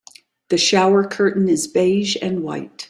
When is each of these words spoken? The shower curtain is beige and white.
The 0.49 0.57
shower 0.57 1.07
curtain 1.07 1.47
is 1.47 1.67
beige 1.67 2.17
and 2.23 2.41
white. 2.41 2.71